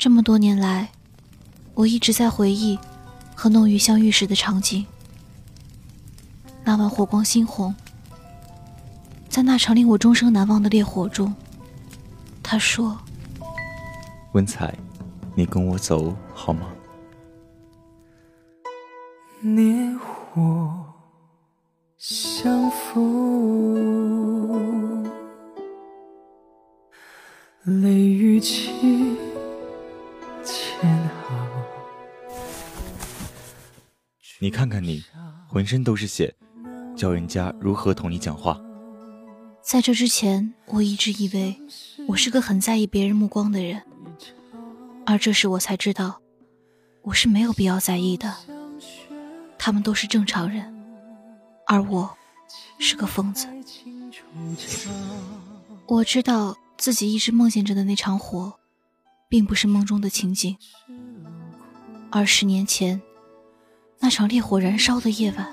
[0.00, 0.88] 这么多年来，
[1.74, 2.78] 我一直在回忆
[3.34, 4.86] 和弄玉相遇时的场景。
[6.64, 7.74] 那晚火光猩红，
[9.28, 11.34] 在那场令我终生难忘的烈火中，
[12.42, 12.96] 他说
[14.32, 14.74] ：“文采，
[15.34, 16.62] 你跟我走好吗？”
[19.44, 19.94] 烈
[20.32, 20.82] 火
[21.98, 23.04] 相逢，
[27.64, 28.99] 泪雨倾。
[34.50, 35.04] 你看看你，
[35.46, 36.34] 浑身都是血，
[36.96, 38.60] 教人家如何同你讲话？
[39.62, 41.56] 在这之前，我一直以为
[42.08, 43.80] 我是个很在意别人目光的人，
[45.06, 46.20] 而这时我才知道，
[47.02, 48.34] 我是没有必要在意的。
[49.56, 50.74] 他们都是正常人，
[51.68, 52.12] 而我
[52.80, 53.46] 是个疯子。
[55.86, 58.54] 我知道自己一直梦见着的那场火，
[59.28, 60.56] 并不是梦中的情景，
[62.10, 63.00] 而十年前。
[64.02, 65.46] 那场烈火燃烧的夜晚，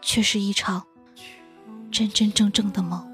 [0.00, 0.82] 却是一场
[1.92, 3.06] 真真正正的梦。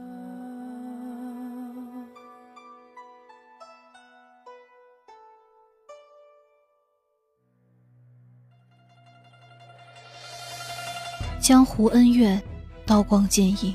[11.41, 12.41] 江湖恩怨，
[12.87, 13.75] 刀光剑影，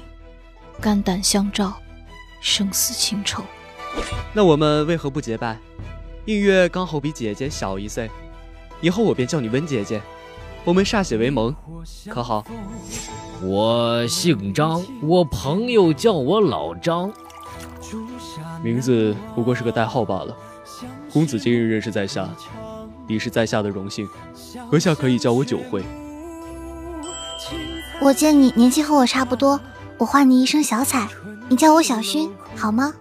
[0.80, 1.76] 肝胆相照，
[2.40, 3.44] 生死情仇。
[4.34, 5.60] 那我们为何不结拜？
[6.28, 8.10] 映月刚好比姐姐小一岁，
[8.80, 10.02] 以后我便叫你温姐姐。
[10.66, 11.56] 我们歃血为盟，
[12.10, 12.44] 可好？
[13.44, 17.14] 我姓张，我朋友叫我老张，
[18.64, 20.36] 名字不过是个代号罢了。
[21.14, 22.28] 公子今日认识在下，
[23.08, 24.10] 已是在下的荣幸。
[24.72, 25.84] 阁下可以叫我九惠。
[28.02, 29.60] 我见你年纪和我差不多，
[30.00, 31.08] 我唤你一声小彩，
[31.48, 32.92] 你叫我小薰，好吗？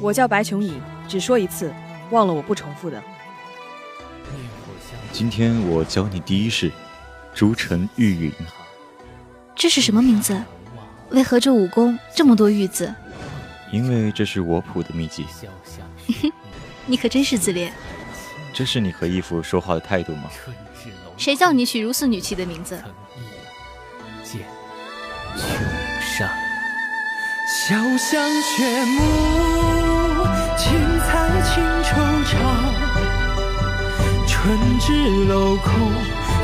[0.00, 1.70] 我叫白琼影，只说一次，
[2.10, 3.02] 忘了我不重复的。
[5.12, 6.70] 今天我教你第一式，
[7.34, 8.32] 逐尘玉云。
[9.54, 10.40] 这是什么名字？
[11.10, 12.94] 为何这武功这么多玉字？
[13.70, 15.26] 因为这是我谱的秘籍。
[16.86, 17.72] 你可真是自恋。
[18.52, 20.30] 这是你和义父说话的态度吗？
[21.16, 22.82] 谁叫你取如此女气的名字？
[26.00, 26.28] 山，
[27.66, 29.41] 潇湘雪暮，
[34.84, 34.92] 至
[35.28, 35.72] 镂空，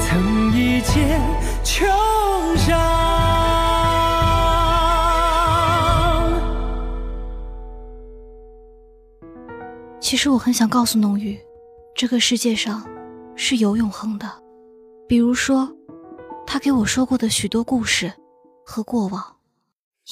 [0.06, 1.20] 曾一见
[1.64, 1.84] 秋
[2.56, 2.78] 伤。
[10.00, 11.36] 其实我很想告诉浓玉，
[11.96, 12.86] 这个世界上
[13.34, 14.30] 是有永恒的，
[15.08, 15.68] 比如说
[16.46, 18.12] 他给我说过的许多故事
[18.64, 19.34] 和过往，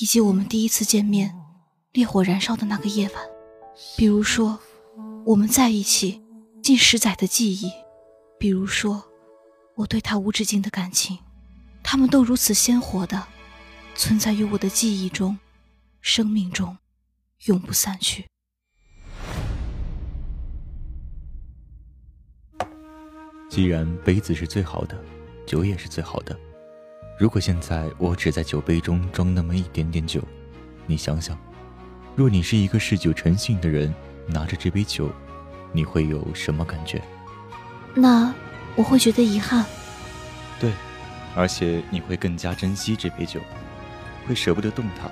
[0.01, 1.33] 以及我们第一次见面，
[1.93, 3.23] 烈火燃烧的那个夜晚，
[3.97, 4.59] 比如说
[5.27, 6.25] 我们在一起。
[6.63, 7.71] 近十载的记忆，
[8.39, 9.03] 比如说
[9.75, 11.19] 我对他无止境的感情，
[11.83, 13.27] 他们都如此鲜活的
[13.95, 15.39] 存在于我的记忆中、
[16.01, 16.77] 生命中，
[17.47, 18.27] 永不散去。
[23.49, 25.03] 既然杯子是最好的，
[25.47, 26.39] 酒也是最好的，
[27.19, 30.23] 如果现在我只在酒杯中装那么一点点酒，
[30.87, 31.39] 你想想，
[32.15, 33.95] 若你是一个嗜酒成性的人，
[34.29, 35.11] 拿着这杯酒。
[35.73, 37.03] 你会有什么感觉？
[37.99, 38.33] 那
[38.77, 39.65] 我会觉得遗憾。
[40.61, 40.71] 对，
[41.34, 43.41] 而且你会更加珍惜这杯酒，
[44.29, 45.11] 会舍不得动它。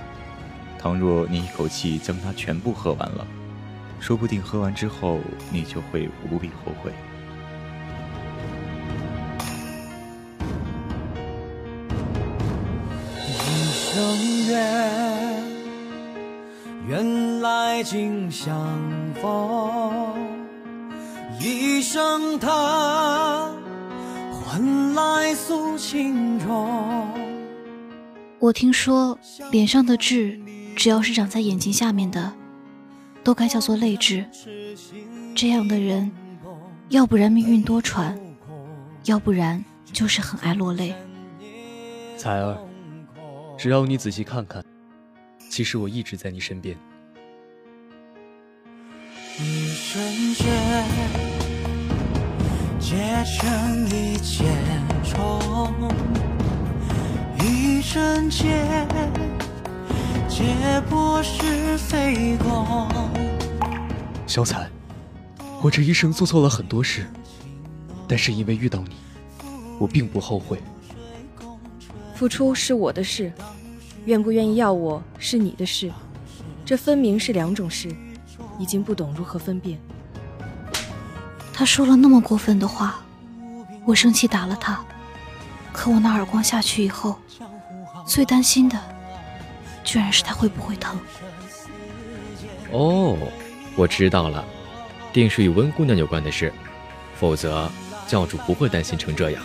[0.78, 3.26] 倘若你一口气将它全部喝完了，
[4.00, 5.18] 说不定喝完之后
[5.50, 6.92] 你就会无比后悔。
[13.16, 15.42] 一生缘，
[16.86, 18.54] 缘来竟相
[19.22, 20.13] 逢。
[21.44, 22.48] 一声叹，
[24.32, 27.06] 换来诉情衷。
[28.38, 29.18] 我听说，
[29.50, 30.40] 脸上的痣，
[30.74, 32.32] 只要是长在眼睛下面的，
[33.22, 34.24] 都该叫做泪痣。
[35.36, 36.10] 这样的人，
[36.88, 38.16] 要不然命运多舛，
[39.04, 40.94] 要不然就是很爱落泪。
[42.16, 42.56] 彩儿，
[43.58, 44.64] 只要你仔细看看，
[45.50, 46.74] 其实我一直在你身边。
[49.36, 50.46] 一瞬间，
[52.84, 54.44] 结成一剑
[55.02, 55.40] 冲；
[57.40, 58.86] 一瞬间，
[60.28, 60.44] 解
[60.90, 62.86] 破是非功。
[64.26, 64.68] 小彩，
[65.62, 67.06] 我这一生做错了很多事，
[68.06, 68.96] 但是因为遇到你，
[69.78, 70.58] 我并不后悔。
[72.14, 73.32] 付出是我的事，
[74.04, 75.90] 愿不愿意要我是你的事，
[76.66, 77.88] 这分明是两种事。
[78.58, 79.78] 已经不懂如何分辨。
[81.54, 82.96] 他说了那么过分的话，
[83.84, 84.84] 我生气打了他。
[85.72, 87.16] 可我那耳光下去以后，
[88.06, 88.78] 最担心的，
[89.84, 90.98] 居然是他会不会疼。
[92.72, 93.16] 哦，
[93.76, 94.44] 我知道了，
[95.12, 96.52] 定是与温姑娘有关的事，
[97.16, 97.70] 否则
[98.06, 99.42] 教主不会担心成这样。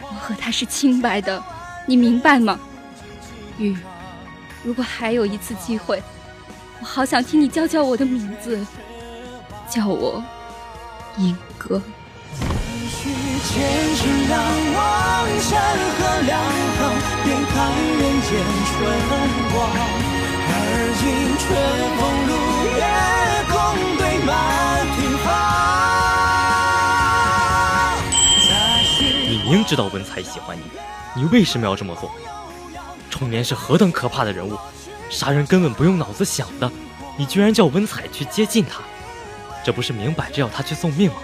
[0.00, 1.42] 我和他是清白的，
[1.86, 2.58] 你明白吗？
[3.58, 3.76] 玉，
[4.62, 6.02] 如果还有一次机会，
[6.80, 8.66] 我好想听你叫叫我的名字，
[9.68, 10.22] 叫我
[11.18, 11.80] 英哥。
[29.26, 30.62] 你明知道文采喜欢你，
[31.14, 32.10] 你为什么要这么做？
[33.10, 34.58] 重年是何等可怕的人物，
[35.10, 36.70] 杀人根本不用脑子想的，
[37.16, 38.80] 你居然叫文采去接近他，
[39.64, 41.16] 这不是明摆着要他去送命吗？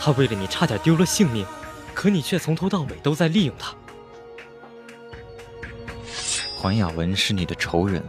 [0.00, 1.46] 他为了你差点丢了性命，
[1.94, 3.72] 可你却从头到尾都在利用他。
[6.56, 8.02] 黄雅文是你的仇人，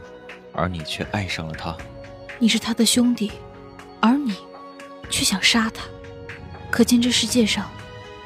[0.53, 1.75] 而你却爱上了他。
[2.39, 3.31] 你是他的兄弟，
[3.99, 4.35] 而你
[5.09, 5.83] 却想杀他，
[6.71, 7.69] 可见这世界上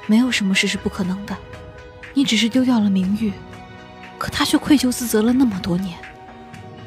[0.05, 1.35] 没有什么事是不可能的。
[2.13, 3.33] 你只是丢掉了名誉，
[4.17, 5.97] 可他却愧疚自责了那么多年。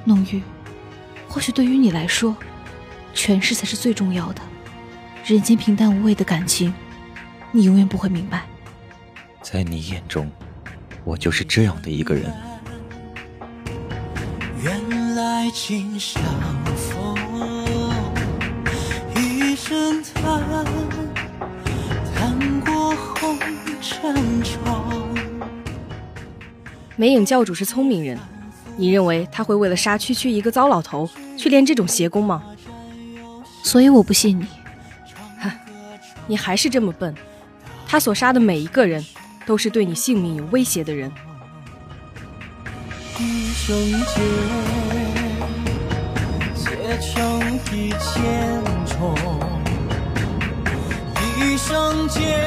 [0.05, 0.43] 弄玉，
[1.29, 2.37] 或许对于你来说，
[3.15, 4.41] 权势才是最重要的。
[5.25, 6.73] 人间平淡无味的感情，
[7.53, 8.45] 你永远不会明白。
[9.43, 10.31] 在你眼中，
[11.05, 12.33] 我就是这样的一个人。
[14.62, 16.23] 原来今相
[16.77, 17.17] 逢，
[19.17, 20.43] 一声叹，
[22.15, 23.39] 叹过红
[23.81, 24.93] 尘窗。
[26.97, 28.19] 梅影教主是聪明人，
[28.77, 32.43] 你认为他会为了杀区区一个糟老头去练这种邪功吗？
[33.62, 34.47] 所以我不信你。
[36.27, 37.12] 你还是这么笨，
[37.89, 39.05] 他所杀的每一个人，
[39.45, 41.11] 都是对你性命有威胁的人。
[43.19, 44.21] 一生劫，
[46.55, 47.41] 劫成
[47.73, 49.12] 一千重；
[51.37, 52.39] 一生劫，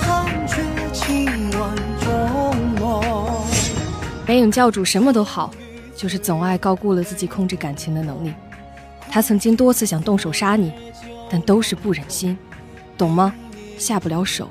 [0.00, 0.56] 判绝
[0.94, 1.26] 情
[1.58, 3.44] 万种梦。
[4.24, 5.50] 北影教主什么都好，
[5.94, 8.32] 就是总爱高估了自己控制感情的能力。
[9.16, 10.70] 他曾经多次想动手杀你。
[11.30, 12.36] 但都是不忍心，
[12.98, 13.34] 懂吗？
[13.78, 14.50] 下不了手。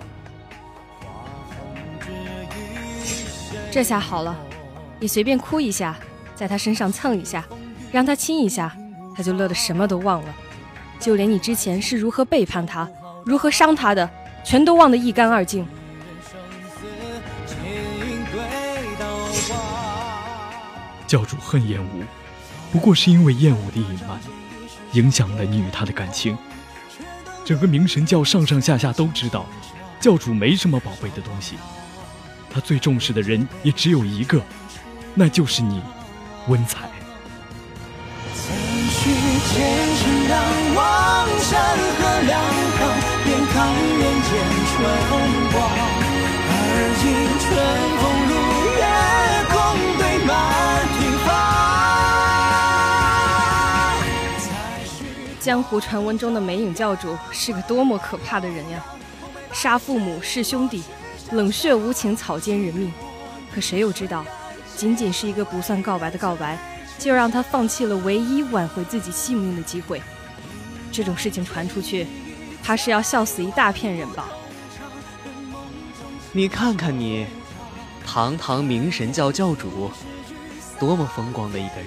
[3.72, 4.36] 这下好了，
[5.00, 5.96] 你随便哭一下，
[6.34, 7.46] 在他身上蹭一下，
[7.92, 8.76] 让他亲一下，
[9.16, 10.36] 他就乐得什么都忘了，
[11.00, 12.90] 就连你之前是如何背叛他、
[13.24, 14.10] 如何伤他的，
[14.44, 15.64] 全都忘得一干二净。
[21.06, 22.04] 教主恨燕无，
[22.74, 24.20] 不过是因为燕无的隐瞒，
[24.94, 26.38] 影响了你与他的感情。
[27.44, 29.46] 整个明神教上上下下都知道，
[30.00, 31.56] 教主没什么宝贝的东西，
[32.50, 34.42] 他最重视的人也只有一个，
[35.14, 35.82] 那就是你，
[36.48, 36.90] 温彩。
[55.46, 58.84] 江湖传闻中的梅影教主是个多么可怕的人呀！
[59.54, 60.82] 杀父母弑兄弟，
[61.34, 62.92] 冷血无情，草菅人命。
[63.54, 64.26] 可谁又知道，
[64.76, 66.58] 仅仅是一个不算告白的告白，
[66.98, 70.02] 就让他放弃了唯一挽回自己性命的机会。
[70.92, 72.08] 这种事情传出去，
[72.64, 74.26] 怕是要笑死一大片人吧？
[76.32, 77.28] 你看看你，
[78.04, 79.92] 堂堂明神教教主，
[80.80, 81.86] 多么风光的一个人。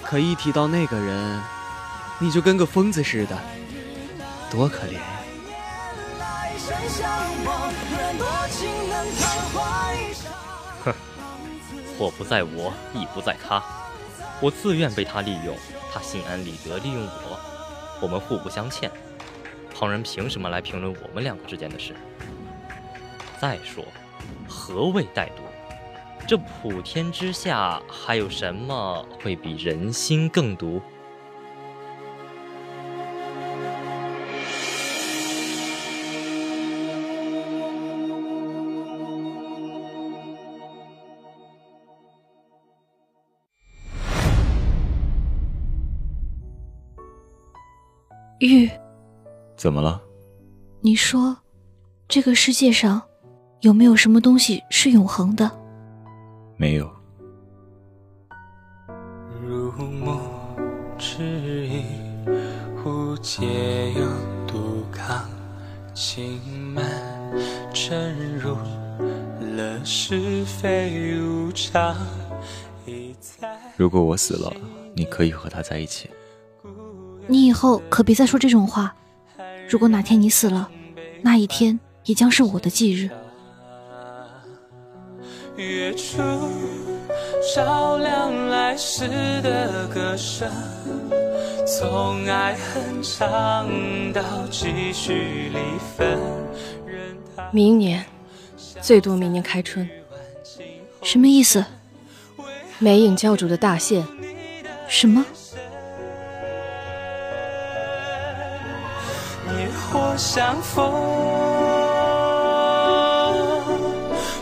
[0.00, 1.42] 可一提到那个人，
[2.24, 3.38] 你就跟个疯子似的，
[4.50, 5.02] 多可怜呀！
[10.82, 10.94] 哼，
[11.98, 13.62] 祸不在我，亦不在他。
[14.40, 15.54] 我自愿被他利用，
[15.92, 17.38] 他心安理得利用我，
[18.00, 18.90] 我们互不相欠。
[19.74, 21.94] 旁人凭什么来评论我们两个之间的事？
[23.38, 23.84] 再说，
[24.48, 25.42] 何谓歹毒？
[26.26, 30.80] 这普天之下，还有什么会比人心更毒？
[48.46, 48.70] 玉，
[49.56, 50.00] 怎么了？
[50.80, 51.36] 你说，
[52.08, 53.02] 这个世界上
[53.60, 55.50] 有没有什么东西是永恒的？
[56.56, 56.90] 没有。
[59.42, 60.20] 如梦
[60.98, 61.84] 之影，
[62.82, 64.06] 忽皆有
[64.46, 65.28] 杜康，
[65.94, 66.40] 情
[66.74, 66.84] 满
[67.72, 68.56] 沉入
[69.56, 71.96] 了是非无常。
[73.76, 74.52] 如果我死了，
[74.94, 76.10] 你可以和他在一起。
[77.26, 78.94] 你以后可别再说这种话。
[79.68, 80.70] 如果哪天你死了，
[81.22, 83.08] 那一天也将是我的忌日。
[85.56, 86.18] 月初
[87.54, 89.06] 照亮来时
[89.40, 90.50] 的歌声，
[91.64, 95.58] 从爱恨唱到继续离
[95.96, 96.18] 分。
[97.52, 98.04] 明年，
[98.82, 99.88] 最多明年开春。
[101.02, 101.64] 什么意思？
[102.80, 104.04] 梅影教主的大限。
[104.88, 105.24] 什么？
[110.16, 110.92] 相逢，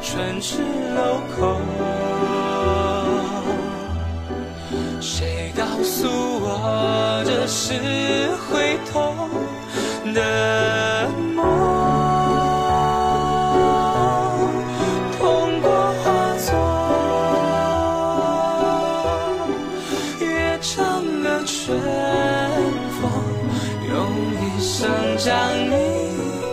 [0.02, 0.58] 春至
[0.94, 1.91] 楼空。
[25.12, 25.70] 生将你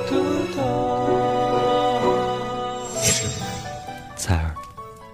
[0.10, 0.16] 读
[0.56, 2.02] 懂。
[4.16, 4.54] 彩儿，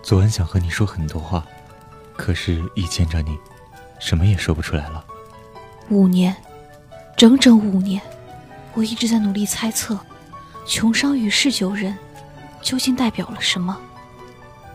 [0.02, 1.46] 昨晚想和你说很多话，
[2.16, 3.38] 可是，一见着你，
[4.00, 5.04] 什么也说不出来了。
[5.90, 6.36] 五年，
[7.16, 8.02] 整整五年，
[8.74, 10.00] 我一直在努力猜测，
[10.66, 11.96] 穷商与嗜酒人
[12.62, 13.78] 究竟代表了什么。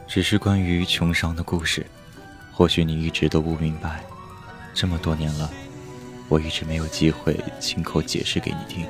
[0.07, 1.87] 只是关于穷商的故事，
[2.53, 4.01] 或许你一直都不明白。
[4.73, 5.51] 这么多年了，
[6.31, 8.87] 我一直没有机会亲口解释给你听。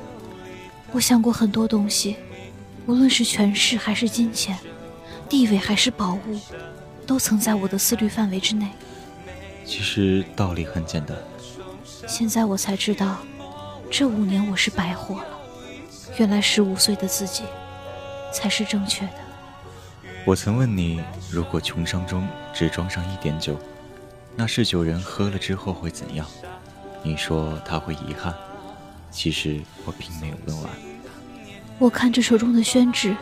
[0.91, 2.17] 我想过很多东西，
[2.85, 4.55] 无论是权势还是金钱，
[5.27, 6.39] 地位还是宝物，
[7.07, 8.67] 都曾在我的思虑范围之内。
[9.65, 11.17] 其实道理很简单，
[12.07, 13.17] 现在我才知道，
[13.89, 15.27] 这五年我是白活了。
[16.17, 17.43] 原来十五岁的自己，
[18.31, 19.13] 才是正确的。
[20.25, 23.57] 我曾问你，如果穷伤中只装上一点酒，
[24.35, 26.27] 那嗜酒人喝了之后会怎样？
[27.03, 28.33] 你说他会遗憾。
[29.09, 30.69] 其实我并没有问完。
[31.77, 33.15] 我看着手中的宣纸，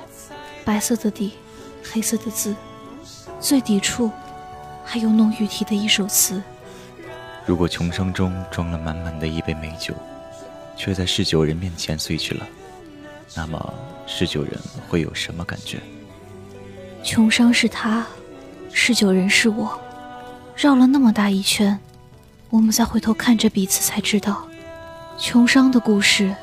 [0.63, 1.33] 白色的底，
[1.91, 2.55] 黑色的字，
[3.39, 4.11] 最底处
[4.83, 6.41] 还有弄玉题的一首词。
[7.45, 9.95] 如果穷伤中装了满满的一杯美酒，
[10.75, 12.47] 却在嗜酒人面前碎去了，
[13.35, 13.73] 那么
[14.05, 14.53] 嗜酒人
[14.87, 15.79] 会有什么感觉？
[17.03, 18.05] 穷伤是他，
[18.71, 19.81] 嗜酒人是我，
[20.55, 21.79] 绕了那么大一圈，
[22.49, 24.47] 我们再回头看着彼此，才知道，
[25.19, 26.35] 穷伤的故事，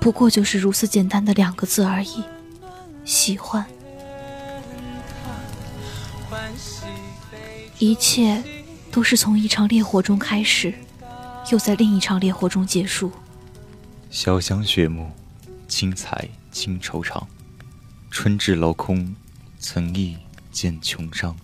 [0.00, 2.24] 不过就是如此简单的两个字而已：
[3.04, 3.64] 喜欢。
[7.78, 8.42] 一切
[8.90, 10.74] 都是从一场烈火中开始，
[11.52, 13.12] 又在另一场烈火中结束。
[14.10, 15.10] 潇湘雪暮，
[15.68, 17.24] 青彩倾愁长。
[18.10, 19.14] 春至楼空，
[19.60, 20.16] 曾忆
[20.50, 21.36] 见穷伤。